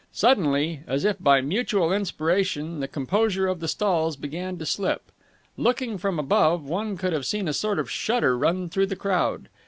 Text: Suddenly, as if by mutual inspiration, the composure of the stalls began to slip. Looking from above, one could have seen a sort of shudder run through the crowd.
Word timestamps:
Suddenly, 0.13 0.81
as 0.87 1.05
if 1.05 1.17
by 1.19 1.41
mutual 1.41 1.93
inspiration, 1.93 2.79
the 2.79 2.87
composure 2.87 3.45
of 3.45 3.59
the 3.59 3.67
stalls 3.67 4.15
began 4.15 4.57
to 4.57 4.65
slip. 4.65 5.11
Looking 5.57 5.99
from 5.99 6.17
above, 6.17 6.67
one 6.67 6.97
could 6.97 7.13
have 7.13 7.27
seen 7.27 7.47
a 7.47 7.53
sort 7.53 7.77
of 7.77 7.87
shudder 7.87 8.35
run 8.35 8.67
through 8.67 8.87
the 8.87 8.95
crowd. 8.95 9.47